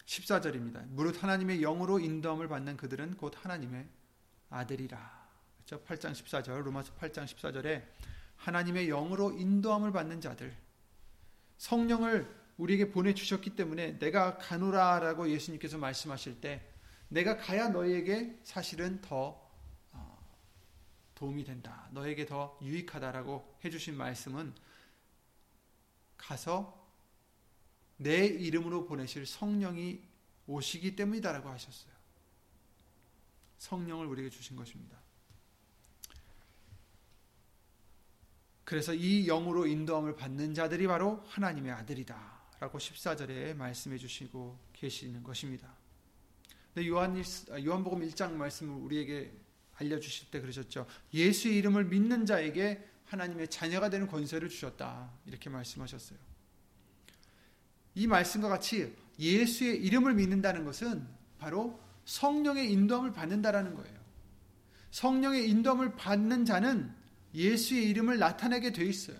[0.05, 0.85] 14절입니다.
[0.87, 3.87] 무릇 하나님의 영으로 인도함을 받는 그들은 곧 하나님의
[4.49, 5.22] 아들이라.
[5.65, 5.83] 그렇죠?
[5.85, 7.83] 8장 14절 로마서 8장 14절에
[8.37, 10.55] 하나님의 영으로 인도함을 받는 자들
[11.57, 16.69] 성령을 우리에게 보내 주셨기 때문에 내가 가노라라고 예수님께서 말씀하실 때
[17.07, 19.41] 내가 가야 너에게 사실은 더
[19.91, 20.37] 어,
[21.15, 21.87] 도움이 된다.
[21.91, 24.53] 너에게 더 유익하다라고 해 주신 말씀은
[26.17, 26.81] 가서
[27.97, 30.01] 내 이름으로 보내실 성령이
[30.47, 31.93] 오시기 때문이다라고 하셨어요.
[33.57, 35.02] 성령을 우리에게 주신 것입니다.
[38.73, 42.15] 그래서 이 영으로 인도함을 받는 자들이 바로 하나님의 아들이다.
[42.59, 45.77] 라고 14절에 말씀해 주시고 계시는 것입니다.
[46.73, 47.23] 근데 요한,
[47.63, 49.31] 요한복음 1장 말씀을 우리에게
[49.75, 50.87] 알려 주실 때 그러셨죠.
[51.13, 55.11] 예수의 이름을 믿는 자에게 하나님의 자녀가 되는 권세를 주셨다.
[55.27, 56.17] 이렇게 말씀하셨어요.
[57.93, 61.07] 이 말씀과 같이 예수의 이름을 믿는다는 것은
[61.37, 63.99] 바로 성령의 인도함을 받는다라는 거예요.
[64.89, 67.02] 성령의 인도함을 받는 자는
[67.33, 69.17] 예수의 이름을 나타내게 돼 있어요.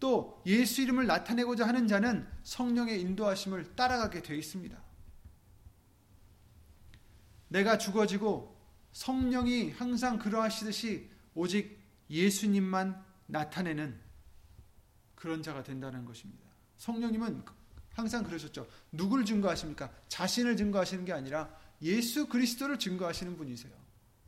[0.00, 4.76] 또 예수 이름을 나타내고자 하는 자는 성령의 인도하심을 따라가게 돼 있습니다.
[7.48, 8.56] 내가 죽어지고
[8.92, 11.78] 성령이 항상 그러하시듯이 오직
[12.10, 13.98] 예수님만 나타내는
[15.14, 16.50] 그런 자가 된다는 것입니다.
[16.78, 17.44] 성령님은
[17.94, 18.66] 항상 그러셨죠.
[18.90, 19.92] 누굴 증거하십니까?
[20.08, 23.81] 자신을 증거하시는 게 아니라 예수 그리스도를 증거하시는 분이세요.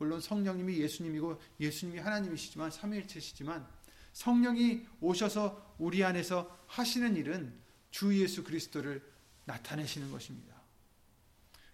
[0.05, 3.67] 물론 성령님이 예수님이고 예수님이 하나님이시지만 삼위일체시지만
[4.13, 7.53] 성령이 오셔서 우리 안에서 하시는 일은
[7.89, 9.03] 주 예수 그리스도를
[9.45, 10.53] 나타내시는 것입니다.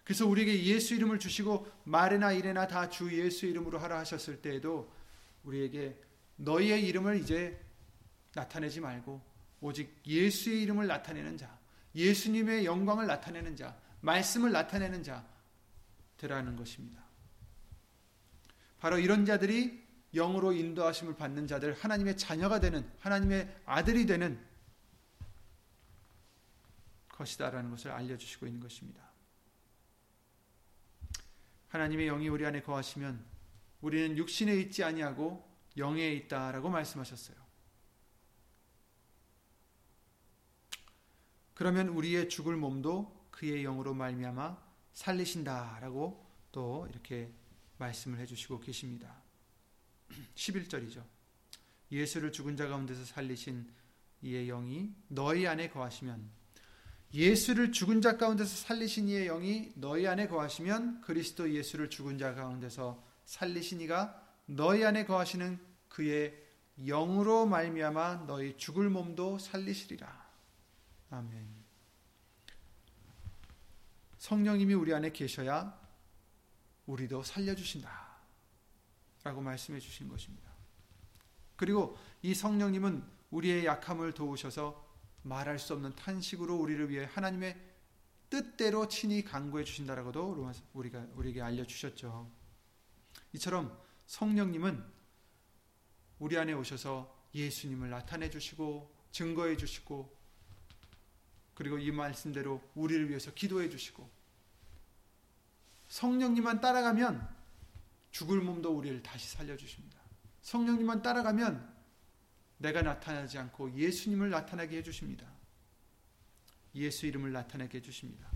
[0.04, 4.90] 그래서 우리에게 예수 이름을 주시고 말이나 일에나 다 주 예수 이름으로 하라 하셨을 때에도
[5.44, 6.00] 우리에게
[6.36, 7.60] 너희의 이름을 이제
[8.34, 9.20] 나타내지 말고
[9.60, 11.58] 오직 예수의 이름을 나타내는 자,
[11.94, 15.24] 예수님의 영광을 나타내는 자, 말씀을 나타내는 자
[16.16, 17.01] 되라는 것입니다.
[18.82, 19.80] 바로 이런 자들이
[20.12, 24.44] 영으로 인도하심을 받는 자들, 하나님의 자녀가 되는, 하나님의 아들이 되는
[27.10, 29.00] 것이다라는 것을 알려주시고 있는 것입니다.
[31.68, 33.24] 하나님의 영이 우리 안에 거하시면
[33.82, 37.36] 우리는 육신에 있지 아니하고 영에 있다라고 말씀하셨어요.
[41.54, 44.58] 그러면 우리의 죽을 몸도 그의 영으로 말미암아
[44.92, 47.32] 살리신다라고 또 이렇게
[47.82, 49.22] 말씀을 해주시고 계십니다.
[50.34, 51.04] 11절이죠.
[51.90, 53.68] 예수를 죽은 자 가운데서 살리신
[54.22, 56.30] 이의 영이 너희 안에 거하시면
[57.12, 63.04] 예수를 죽은 자 가운데서 살리신 이의 영이 너희 안에 거하시면 그리스도 예수를 죽은 자 가운데서
[63.26, 66.40] 살리신 이가 너희 안에 거하시는 그의
[66.78, 70.30] 영으로 말미암아 너희 죽을 몸도 살리시리라.
[71.10, 71.62] 아멘.
[74.18, 75.81] 성령님이 우리 안에 계셔야
[76.86, 78.12] 우리도 살려주신다.
[79.24, 80.50] 라고 말씀해 주신 것입니다.
[81.56, 84.90] 그리고 이 성령님은 우리의 약함을 도우셔서
[85.22, 87.56] 말할 수 없는 탄식으로 우리를 위해 하나님의
[88.28, 92.30] 뜻대로 친히 강구해 주신다라고도 우리가 우리에게 알려 주셨죠.
[93.34, 94.84] 이처럼 성령님은
[96.18, 100.16] 우리 안에 오셔서 예수님을 나타내 주시고 증거해 주시고
[101.54, 104.10] 그리고 이 말씀대로 우리를 위해서 기도해 주시고
[105.92, 107.28] 성령님만 따라가면
[108.12, 110.00] 죽을 몸도 우리를 다시 살려주십니다.
[110.40, 111.70] 성령님만 따라가면
[112.56, 115.30] 내가 나타나지 않고 예수님을 나타나게 해주십니다.
[116.76, 118.26] 예수 이름을 나타나게 해주십니다.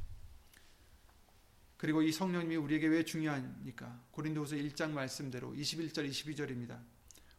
[1.79, 4.05] 그리고 이 성령님이 우리에게 왜 중요하니까?
[4.11, 6.79] 고린도후서 1장 말씀대로 21절 22절입니다.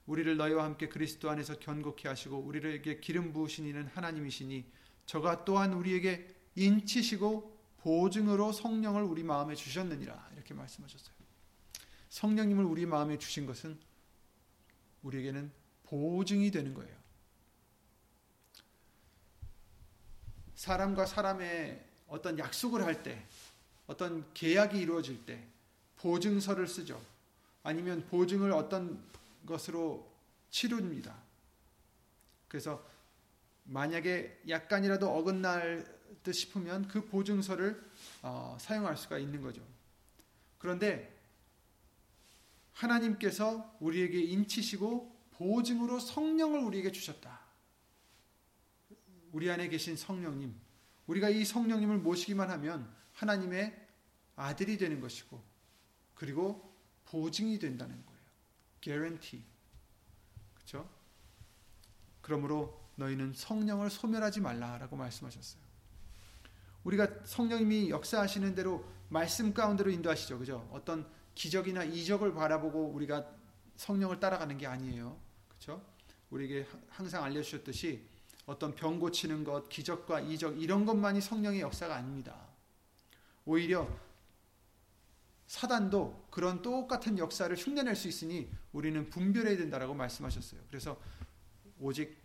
[0.08, 4.66] 우리를 너희와 함께 그리스도 안에서 견고케 하시고 우리에게 기름 부으신 이는 하나님이시니
[5.06, 7.57] 저가 또한 우리에게 인치시고
[7.88, 11.16] 보증으로 성령을 우리 마음에 주셨느니라 이렇게 말씀하셨어요.
[12.10, 13.80] 성령님을 우리 마음에 주신 것은
[15.04, 15.50] 우리에게는
[15.84, 16.94] 보증이 되는 거예요.
[20.56, 23.26] 사람과 사람의 어떤 약속을 할 때,
[23.86, 25.42] 어떤 계약이 이루어질 때
[25.96, 27.02] 보증서를 쓰죠.
[27.64, 29.02] 아니면 보증을 어떤
[29.46, 30.12] 것으로
[30.50, 31.16] 치릅니다.
[32.50, 32.86] 그래서
[33.64, 37.84] 만약에 약간이라도 어긋날 듯 싶으면 그 보증서를
[38.22, 39.62] 어, 사용할 수가 있는 거죠.
[40.58, 41.16] 그런데
[42.74, 47.40] 하나님께서 우리에게 인치시고 보증으로 성령을 우리에게 주셨다.
[49.32, 50.56] 우리 안에 계신 성령님,
[51.08, 53.88] 우리가 이 성령님을 모시기만 하면 하나님의
[54.36, 55.44] 아들이 되는 것이고,
[56.16, 56.74] 그리고
[57.06, 58.22] 보증이 된다는 거예요.
[58.82, 59.44] guarantee.
[60.56, 60.90] 그렇죠?
[62.22, 65.67] 그러므로 너희는 성령을 소멸하지 말라라고 말씀하셨어요.
[66.88, 70.40] 우리가 성령님이 역사하시는 대로 말씀 가운데로 인도하시죠.
[70.40, 70.70] 그죠?
[70.72, 73.30] 어떤 기적이나 이적을 바라보고 우리가
[73.76, 75.20] 성령을 따라가는 게 아니에요.
[75.50, 75.86] 그렇죠?
[76.30, 78.08] 우리에게 항상 알려 주셨듯이
[78.46, 82.48] 어떤 병 고치는 것, 기적과 이적 이런 것만이 성령의 역사가 아닙니다.
[83.44, 83.90] 오히려
[85.48, 90.62] 사단도 그런 똑같은 역사를 흉내낼 수 있으니 우리는 분별해야 된다라고 말씀하셨어요.
[90.70, 90.98] 그래서
[91.80, 92.18] 오직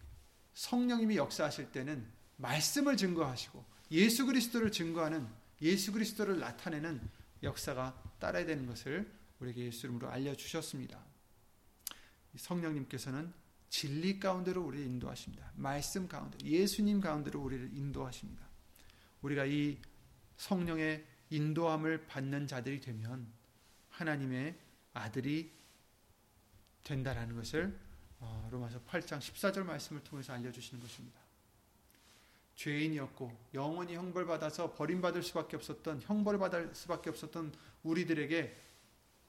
[0.55, 5.29] 성령님이 역사하실 때는 말씀을 증거하시고 예수 그리스도를 증거하는
[5.61, 7.01] 예수 그리스도를 나타내는
[7.43, 10.99] 역사가 따라야 되는 것을 우리에게 예수 이름으로 알려 주셨습니다.
[12.37, 13.33] 성령님께서는
[13.69, 15.51] 진리 가운데로 우리를 인도하십니다.
[15.55, 18.47] 말씀 가운데, 예수님 가운데로 우리를 인도하십니다.
[19.23, 19.79] 우리가 이
[20.37, 23.27] 성령의 인도함을 받는 자들이 되면
[23.91, 24.59] 하나님의
[24.93, 25.53] 아들이
[26.85, 27.79] 된다라는 것을
[28.19, 31.22] 어, 로마서 8장 14절 말씀을 통해서 알려주시는 것입니다.
[32.63, 38.57] 죄인이었고 영원히 형벌받아서 버림받을 수밖에 없었던 형벌받을 수밖에 없었던 우리들에게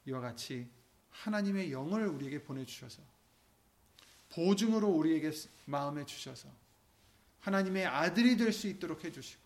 [0.06, 0.70] 이와 같이
[1.10, 3.02] 하나님의 영을 우리에게 보내주셔서
[4.30, 5.32] 보증으로 우리에게
[5.66, 6.48] 마음에 주셔서
[7.40, 9.42] 하나님의 아들이 될 수 있도록 해주시고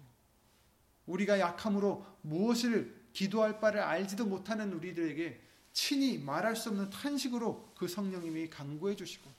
[1.05, 8.49] 우리가 약함으로 무엇을 기도할 바를 알지도 못하는 우리들에게 친히 말할 수 없는 탄식으로 그 성령님이
[8.49, 9.31] 강구해 주시고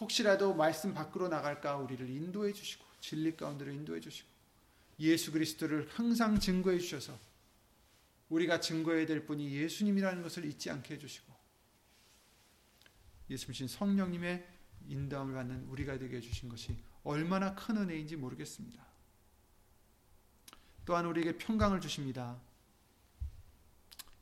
[0.00, 4.28] 혹시라도 말씀 밖으로 나갈까 우리를 인도해 주시고 진리 가운데로 인도해 주시고
[5.00, 7.18] 예수 그리스도를 항상 증거해 주셔서
[8.28, 11.32] 우리가 증거해야 될 분이 예수님이라는 것을 잊지 않게 해 주시고
[13.30, 14.46] 예수님 성령님의
[14.88, 18.86] 인도함을 받는 우리가 되게 해 주신 것이 얼마나 큰 은혜인지 모르겠습니다.
[20.84, 22.40] 또한 우리에게 평강을 주십니다.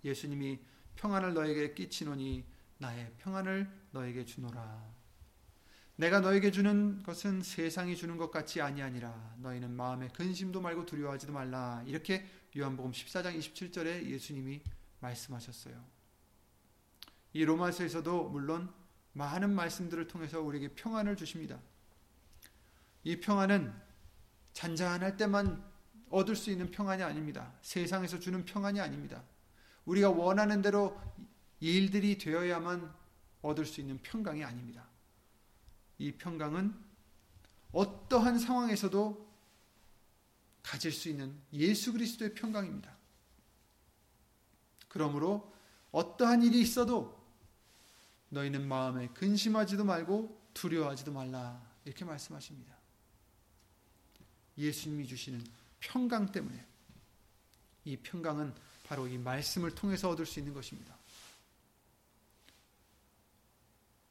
[0.04, 0.58] 예수님이
[0.96, 2.44] 평안을 너에게 끼치노니
[2.78, 5.06] 나의 평안을 너에게 주노라.
[5.96, 9.37] 내가 너에게 주는 것은 세상이 주는 것 같이 아니하니라.
[9.38, 11.82] 너희는 마음에 근심도 말고 두려워하지도 말라.
[11.87, 14.61] 이렇게 요한복음 14장 27절에 예수님이
[15.00, 15.82] 말씀하셨어요.
[17.32, 18.72] 이 로마서에서도 물론
[19.12, 21.59] 많은 말씀들을 통해서 우리에게 평안을 주십니다.
[23.02, 23.72] 이 평안은
[24.52, 25.64] 잔잔할 때만
[26.11, 27.54] 얻을 수 있는 평안이 아닙니다.
[27.62, 29.22] 세상에서 주는 평안이 아닙니다.
[29.87, 31.00] 우리가 원하는 대로
[31.61, 32.92] 일들이 되어야만
[33.40, 34.87] 얻을 수 있는 평강이 아닙니다.
[35.98, 36.74] 이 평강은
[37.72, 39.26] 어떠한 상황에서도
[40.62, 42.94] 가질 수 있는 예수 그리스도의 평강입니다.
[44.88, 45.52] 그러므로
[45.92, 47.16] 어떠한 일이 있어도
[48.30, 51.62] 너희는 마음에 근심하지도 말고 두려워하지도 말라.
[51.85, 52.74] 이렇게 말씀하십니다.
[54.59, 55.44] 예수님이 주시는
[55.80, 56.66] 평강 때문에
[57.85, 58.54] 이 평강은
[58.85, 60.96] 바로 이 말씀을 통해서 얻을 수 있는 것입니다.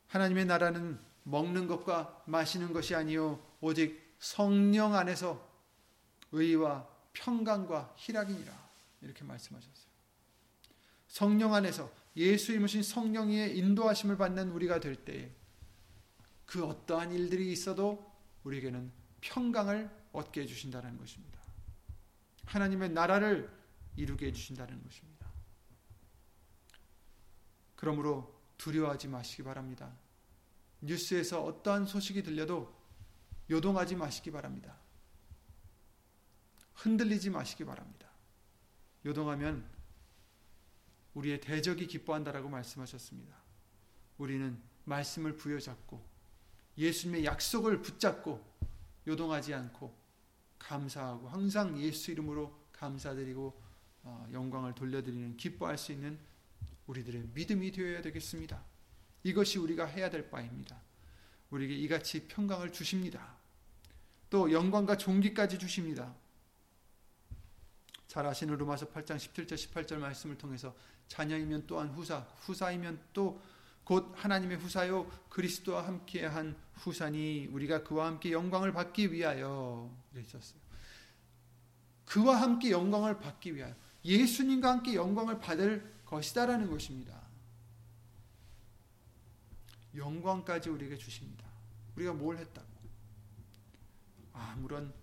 [0.07, 5.47] 하나님의 나라는 먹는 것과 마시는 것이 아니요 오직 성령 안에서
[6.31, 8.69] 의와 평강과 희락이니라
[9.01, 9.85] 이렇게 말씀하셨어요.
[11.07, 15.31] 성령 안에서 예수 이무신 성령의 인도하심을 받는 우리가 될 때에
[16.45, 18.11] 그 어떠한 일들이 있어도
[18.43, 18.91] 우리에게는
[19.21, 21.39] 평강을 얻게 해 주신다는 것입니다.
[22.45, 23.49] 하나님의 나라를
[23.95, 25.25] 이루게 해 주신다는 것입니다.
[27.75, 29.91] 그러므로 두려워하지 마시기 바랍니다.
[30.85, 32.73] 뉴스에서 어떠한 소식이 들려도
[33.49, 34.77] 요동하지 마시기 바랍니다.
[36.73, 38.09] 흔들리지 마시기 바랍니다.
[39.05, 39.65] 요동하면
[41.13, 43.35] 우리의 대적이 기뻐한다라고 말씀하셨습니다.
[44.17, 46.03] 우리는 말씀을 부여잡고
[46.77, 48.43] 예수님의 약속을 붙잡고
[49.07, 49.95] 요동하지 않고
[50.59, 53.61] 감사하고 항상 예수 이름으로 감사드리고
[54.03, 56.19] 어, 영광을 돌려드리는 기뻐할 수 있는
[56.87, 58.63] 우리들의 믿음이 되어야 되겠습니다.
[59.25, 60.79] 이것이 우리가 해야 될 바입니다.
[61.49, 63.35] 우리에게 이같이 평강을 주십니다.
[64.29, 66.15] 또 영광과 존귀까지 주십니다.
[68.07, 70.73] 잘 아시는 로마서 8장 17절 18절 말씀을 통해서
[71.09, 73.41] 자녀이면 또한 후사, 후사이면 또
[73.85, 80.59] 곧 하나님의 후사요 그리스도와 함께한 후사니 우리가 그와 함께 영광을 받기 위하여 그랬었어요.
[82.05, 83.73] 그와 함께 영광을 받기 위하여
[84.03, 87.21] 예수님과 함께 영광을 받을 것이다라는 것입니다.
[89.95, 91.45] 영광까지 우리에게 주십니다.
[91.95, 92.67] 우리가 뭘 했다고?
[94.33, 94.93] 아무런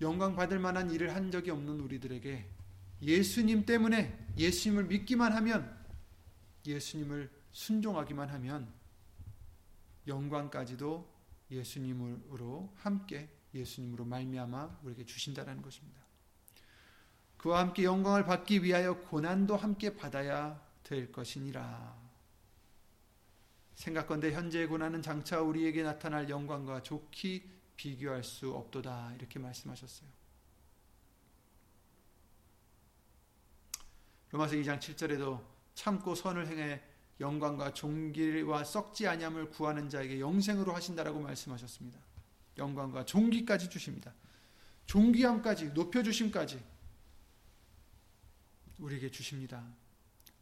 [0.00, 2.48] 영광 받을 만한 일을 한 적이 없는 우리들에게
[3.02, 5.76] 예수님 때문에 예수님을 믿기만 하면
[6.66, 8.72] 예수님을 순종하기만 하면
[10.06, 11.18] 영광까지도
[11.50, 16.00] 예수님으로 함께 예수님으로 말미암아 우리에게 주신다라는 것입니다.
[17.36, 21.97] 그와 함께 영광을 받기 위하여 고난도 함께 받아야 될 것이니라.
[23.78, 30.08] 생각건대 현재의 고난은 장차 우리에게 나타날 영광과 좋기 비교할 수 없도다 이렇게 말씀하셨어요.
[34.32, 35.40] 로마서 2장 7절에도
[35.76, 36.82] 참고 선을 행해
[37.20, 42.00] 영광과 종기와 썩지 아니함을 구하는 자에게 영생으로 하신다라고 말씀하셨습니다.
[42.56, 44.12] 영광과 종기까지 주십니다.
[44.86, 46.60] 종기함까지 높여 주심까지
[48.78, 49.64] 우리에게 주십니다.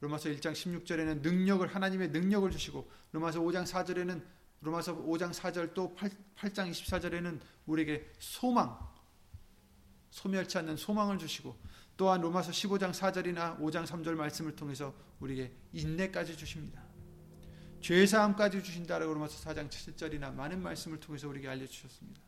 [0.00, 4.22] 로마서 1장 16절에는 능력을 하나님의 능력을 주시고 로마서 5장 4절에는
[4.60, 8.78] 로마서 5장 4절 또 8, 8장 24절에는 우리에게 소망
[10.10, 11.56] 소멸치 않는 소망을 주시고
[11.96, 16.84] 또한 로마서 15장 4절이나 5장 3절 말씀을 통해서 우리에게 인내까지 주십니다.
[17.80, 22.20] 죄사함까지 주신다라고 로마서 4장 7절이나 많은 말씀을 통해서 우리에게 알려 주셨습니다.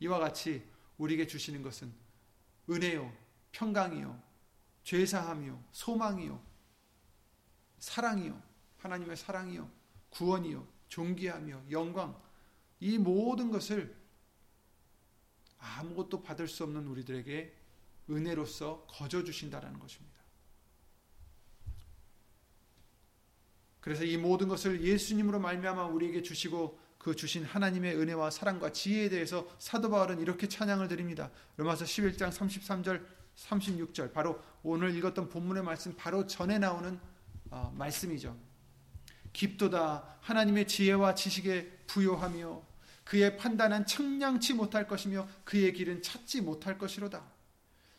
[0.00, 0.62] 이와 같이
[0.98, 1.92] 우리에게 주시는 것은
[2.70, 3.12] 은혜요,
[3.52, 4.27] 평강이요,
[4.88, 6.42] 죄사함이요, 소망이요,
[7.78, 8.42] 사랑이요,
[8.78, 9.70] 하나님의 사랑이요,
[10.08, 12.18] 구원이요, 존귀하며 영광
[12.80, 13.94] 이 모든 것을
[15.58, 17.54] 아무것도 받을 수 없는 우리들에게
[18.08, 20.16] 은혜로서 거저 주신다라는 것입니다.
[23.80, 29.54] 그래서 이 모든 것을 예수님으로 말미암아 우리에게 주시고 그 주신 하나님의 은혜와 사랑과 지혜에 대해서
[29.58, 31.30] 사도 바울은 이렇게 찬양을 드립니다.
[31.58, 36.98] 로마서 11장 33절 36절 바로 오늘 읽었던 본문의 말씀 바로 전에 나오는
[37.50, 38.36] 어, 말씀이죠.
[39.32, 42.62] 깊도다 하나님의 지혜와 지식에 부요하며
[43.04, 47.24] 그의 판단은 청량치 못할 것이며 그의 길은 찾지 못할 것이로다.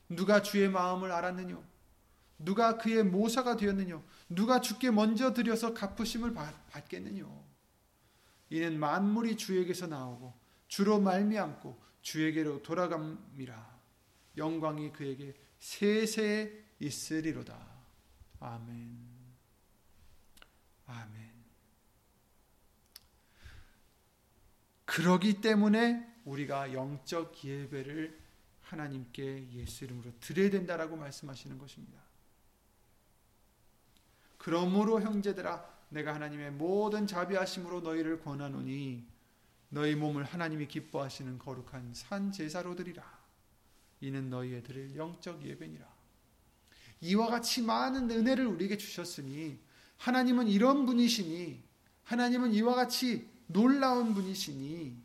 [0.09, 1.63] 누가 주의 마음을 알았느뇨?
[2.37, 4.03] 누가 그의 모사가 되었느뇨?
[4.27, 7.27] 누가 주께 먼저 드려서 갚으심을 받겠느뇨?
[8.51, 10.33] 이는 만물이 주에게서 나오고
[10.67, 13.68] 주로 말미암고 주에게로 돌아감이라.
[14.37, 17.57] 영광이 그에게 세세 있으리로다.
[18.39, 18.97] 아멘.
[20.85, 21.29] 아멘.
[24.85, 28.19] 그러기 때문에 우리가 영적 예배를
[28.61, 32.01] 하나님께 예수 이름으로 드려야 된다라고 말씀하시는 것입니다.
[34.37, 39.07] 그러므로 형제들아 내가 하나님의 모든 자비하심으로 너희를 권하노니
[39.69, 43.18] 너희 몸을 하나님이 기뻐하시는 거룩한 산 제사로 드리라.
[44.01, 45.85] 이는 너희의 드릴 영적 예배니라.
[47.01, 49.57] 이와 같이 많은 은혜를 우리에게 주셨으니
[49.97, 51.61] 하나님은 이런 분이시니
[52.03, 54.97] 하나님은 이와 같이 놀라운 분이시니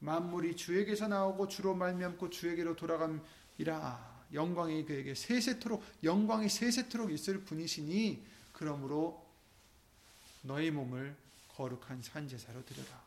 [0.00, 8.22] 만물이 주에게서 나오고 주로 말미암고 주에게로 돌아감이라 영광이 그에게 세세토록 영광이 세세토록 있을 분이시니
[8.52, 9.26] 그러므로
[10.42, 11.16] 너희 몸을
[11.56, 13.02] 거룩한 산제사로 드려라.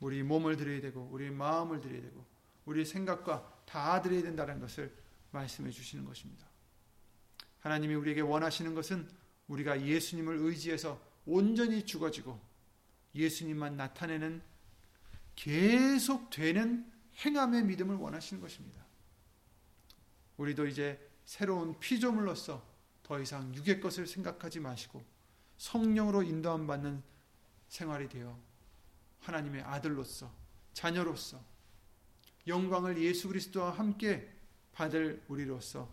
[0.00, 2.24] 우리 몸을 드려야 되고 우리 마음을 드려야 되고
[2.64, 4.92] 우리 생각과 다 드려야 된다는 것을
[5.30, 6.44] 말씀해 주시는 것입니다.
[7.60, 9.08] 하나님이 우리에게 원하시는 것은
[9.46, 12.40] 우리가 예수님을 의지해서 온전히 죽어지고
[13.14, 14.42] 예수님만 나타내는
[15.36, 16.92] 계속되는
[17.24, 18.84] 행함의 믿음을 원하시는 것입니다.
[20.36, 22.68] 우리도 이제 새로운 피조물로서
[23.04, 25.04] 더 이상 육의 것을 생각하지 마시고
[25.58, 27.02] 성령으로 인도함 받는
[27.68, 28.36] 생활이 되어
[29.20, 30.32] 하나님의 아들로서
[30.72, 31.49] 자녀로서
[32.46, 34.28] 영광을 예수 그리스도와 함께
[34.72, 35.92] 받을 우리로서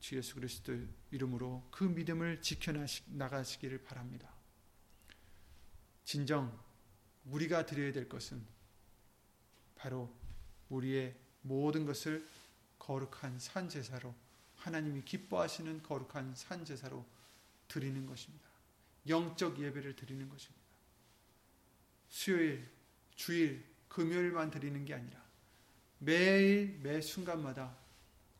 [0.00, 0.76] 주 예수 그리스도
[1.10, 4.32] 이름으로 그 믿음을 지켜나가시기를 바랍니다.
[6.04, 6.58] 진정
[7.24, 8.44] 우리가 드려야 될 것은
[9.76, 10.12] 바로
[10.68, 12.26] 우리의 모든 것을
[12.78, 14.14] 거룩한 산 제사로
[14.56, 17.06] 하나님이 기뻐하시는 거룩한 산 제사로
[17.68, 18.48] 드리는 것입니다.
[19.08, 20.62] 영적 예배를 드리는 것입니다.
[22.08, 22.68] 수요일,
[23.14, 25.22] 주일, 금요일만 드리는 게 아니라
[26.04, 27.76] 매일 매 순간마다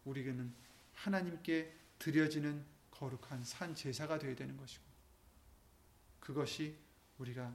[0.04, 0.52] 우리는
[0.94, 4.82] 하나님께 드려지는 거룩한 산 제사가 되어야 되는 것이고
[6.18, 6.76] 그것이
[7.18, 7.54] 우리가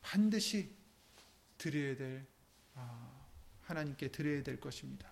[0.00, 0.74] 반드시
[1.58, 2.26] 드려야 될
[2.74, 3.26] 아,
[3.62, 5.10] 하나님께 드려야 될 것입니다.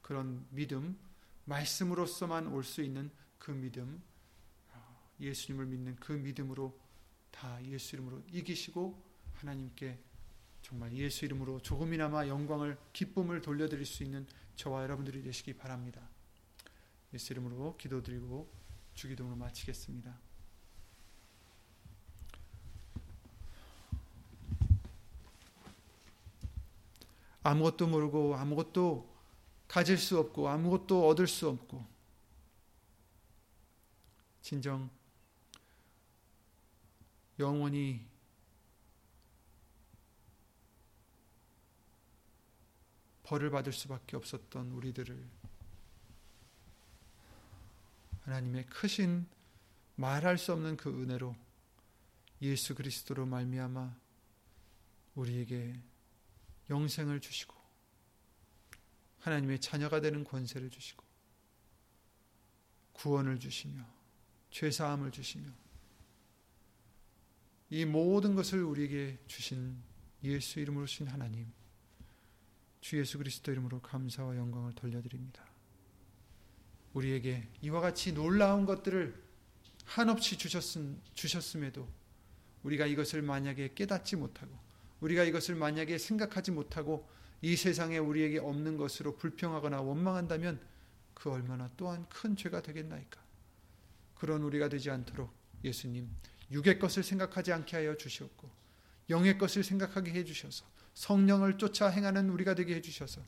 [0.00, 0.98] 그런 믿음,
[1.44, 4.02] 말씀으로서만 올 수 있는 그 믿음,
[5.20, 6.78] 예수님을 믿는 그 믿음으로
[7.30, 9.02] 다 예수 이름으로 이기시고
[9.34, 9.98] 하나님께
[10.62, 16.00] 정말 예수 이름으로 조금이나마 영광을 기쁨을 돌려드릴 수 있는 저와 여러분들이 되시기 바랍니다.
[17.12, 18.50] 예수 이름으로 기도드리고
[18.94, 20.18] 주기도로 마치겠습니다.
[27.42, 29.12] 아무것도 모르고 아무것도
[29.66, 31.84] 가질 수 없고 아무것도 얻을 수 없고
[34.42, 34.88] 진정
[37.38, 38.11] 영원히
[43.32, 45.26] 벌을 받을 수밖에 없었던 우리들을
[48.24, 49.26] 하나님의 크신
[49.94, 51.34] 말할 수 없는 그 은혜로
[52.42, 53.96] 예수 그리스도로 말미암아
[55.14, 55.80] 우리에게
[56.68, 57.56] 영생을 주시고
[59.20, 61.02] 하나님의 자녀가 되는 권세를 주시고
[62.92, 63.82] 구원을 주시며
[64.50, 65.50] 죄 사함을 주시며
[67.70, 69.82] 이 모든 것을 우리에게 주신
[70.22, 71.50] 예수 이름으로 신 하나님
[72.82, 75.42] 주 예수 그리스도 이름으로 감사와 영광을 돌려드립니다.
[76.92, 79.14] 우리에게 이와 같이 놀라운 것들을
[79.84, 81.88] 한없이 주셨음, 주셨음에도
[82.64, 84.52] 우리가 이것을 만약에 깨닫지 못하고
[85.00, 87.08] 우리가 이것을 만약에 생각하지 못하고
[87.40, 90.60] 이 세상에 우리에게 없는 것으로 불평하거나 원망한다면
[91.14, 93.22] 그 얼마나 또한 큰 죄가 되겠나이까.
[94.16, 95.32] 그런 우리가 되지 않도록
[95.64, 96.08] 예수님
[96.50, 98.50] 육의 것을 생각하지 않게 하여 주시옵고
[99.10, 103.22] 영의 것을 생각하게 해 주셔서 성령을 쫓아 행하는 우리가 되게 해 주셔서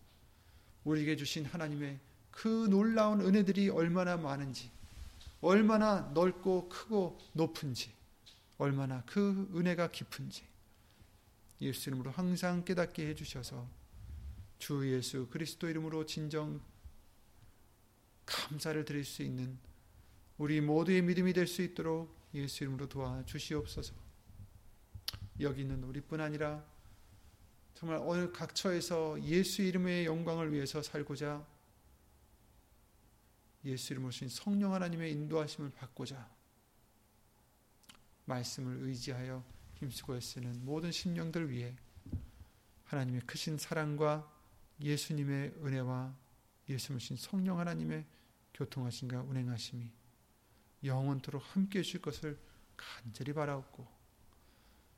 [0.84, 1.98] 우리에게 주신 하나님의
[2.30, 4.70] 그 놀라운 은혜들이 얼마나 많은지
[5.40, 7.92] 얼마나 넓고 크고 높은지
[8.58, 10.44] 얼마나 그 은혜가 깊은지
[11.60, 13.66] 예수 이름으로 항상 깨닫게 해 주셔서
[14.58, 16.60] 주 예수 그리스도 이름으로 진정
[18.26, 19.58] 감사를 드릴 수 있는
[20.38, 23.94] 우리 모두의 믿음이 될 수 있도록 예수 이름으로 도와 주시옵소서.
[25.40, 26.64] 여기 있는 우리뿐 아니라
[27.74, 31.44] 정말 어느 각처에서 예수 이름의 영광을 위해서 살고자
[33.64, 36.30] 예수 이름으로 신 성령 하나님의 인도하심을 받고자
[38.26, 39.44] 말씀을 의지하여
[39.76, 41.74] 힘쓰고 애쓰는 모든 심령들 위해
[42.84, 44.30] 하나님의 크신 사랑과
[44.80, 46.14] 예수님의 은혜와
[46.68, 48.04] 예수님을 신 성령 하나님의
[48.54, 49.90] 교통하심과 운행하심이
[50.84, 52.38] 영원토록 함께 해주실 것을
[52.76, 53.86] 간절히 바라옵고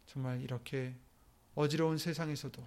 [0.07, 0.95] 정말 이렇게
[1.57, 2.65] 어지러운 세상에서도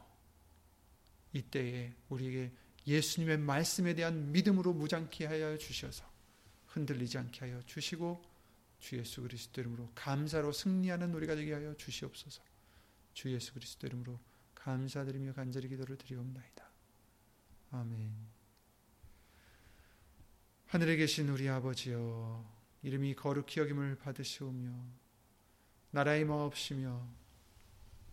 [1.33, 2.51] 이때에 우리에게
[2.87, 6.03] 예수님의 말씀에 대한 믿음으로 무장케 하여 주셔서
[6.67, 8.21] 흔들리지 않게 하여 주시고
[8.79, 12.41] 주 예수 그리스도 이름으로 감사로 승리하는 우리가 되게 하여 주시옵소서.
[13.13, 14.19] 주 예수 그리스도 이름으로
[14.55, 16.69] 감사드리며 간절히 기도를 드리옵나이다.
[17.71, 18.11] 아멘.
[20.67, 24.71] 하늘에 계신 우리 아버지여 이름이 거룩히 여김을 받으시오며
[25.91, 27.18] 나라의 마옵시며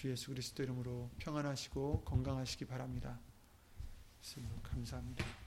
[0.00, 3.20] 주 예수 그리스도 이름으로 평안하시고 건강하시기 바랍니다.
[4.22, 5.39] 예수 감사합니다.